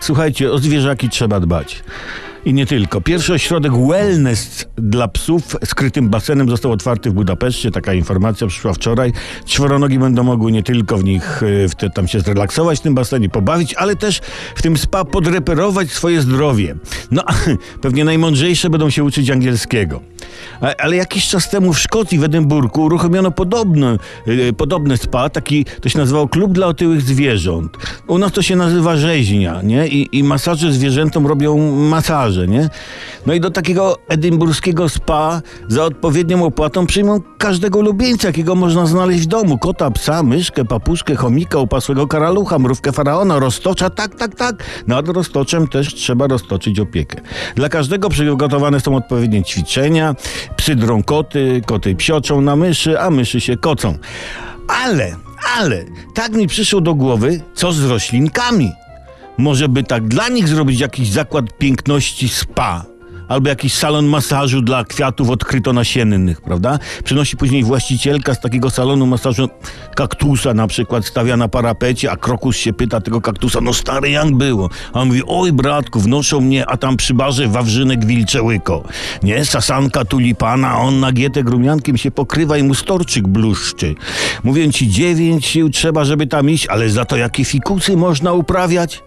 [0.00, 1.82] Słuchajcie, o zwierzaki trzeba dbać.
[2.44, 3.00] I nie tylko.
[3.00, 7.70] Pierwszy ośrodek wellness dla psów z krytym basenem został otwarty w Budapeszcie.
[7.70, 9.12] Taka informacja przyszła wczoraj.
[9.46, 12.94] Czworonogi będą mogły nie tylko w nich y, w te, tam się zrelaksować w tym
[12.94, 14.20] basenie, pobawić, ale też
[14.54, 16.74] w tym spa podreperować swoje zdrowie.
[17.10, 17.22] No,
[17.82, 20.00] pewnie najmądrzejsze będą się uczyć angielskiego.
[20.78, 23.96] Ale jakiś czas temu w Szkocji, w Edynburgu uruchomiono podobne,
[24.56, 27.76] podobne spa, taki, to się nazywało Klub dla otyłych zwierząt.
[28.10, 29.88] U nas to się nazywa rzeźnia, nie?
[29.88, 32.68] I, i masaże zwierzętom robią masaże, nie?
[33.26, 39.22] No i do takiego edynburskiego spa za odpowiednią opłatą przyjmą każdego ulubieńca, jakiego można znaleźć
[39.22, 39.58] w domu.
[39.58, 44.64] Kota, psa, myszkę, papuszkę, chomika, upasłego karalucha, mrówkę faraona, roztocza, tak, tak, tak.
[44.86, 47.20] Nad roztoczem też trzeba roztoczyć opiekę.
[47.54, 50.14] Dla każdego przygotowane są odpowiednie ćwiczenia.
[50.56, 53.98] Psy drą koty, koty psioczą na myszy, a myszy się kocą.
[54.68, 55.16] Ale,
[55.56, 58.72] ale, tak mi przyszło do głowy, co z roślinkami?
[59.38, 62.89] Może by tak dla nich zrobić jakiś zakład piękności spa.
[63.30, 66.78] Albo jakiś salon masażu dla kwiatów odkrytonasiennych, prawda?
[67.04, 69.48] Przynosi później właścicielka z takiego salonu masażu
[69.96, 74.30] kaktusa na przykład, stawia na parapecie, a krokus się pyta tego kaktusa, no stary jak
[74.30, 74.70] było?
[74.92, 78.82] A on mówi, oj bratku, wnoszą mnie, a tam przy barze wawrzynek wilczełyko.
[79.22, 83.94] Nie, sasanka tulipana, a on nagietek rumiankiem się pokrywa i mu storczyk bluszczy.
[84.44, 89.02] Mówię ci, dziewięć sił trzeba, żeby tam iść, ale za to jakie fikusy można uprawiać?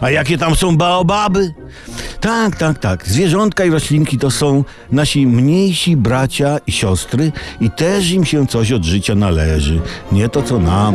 [0.00, 1.54] A jakie tam są baobaby?
[2.20, 3.06] Tak, tak, tak.
[3.06, 8.72] Zwierzątka i roślinki to są nasi mniejsi bracia i siostry i też im się coś
[8.72, 9.80] od życia należy.
[10.12, 10.94] Nie to co nam.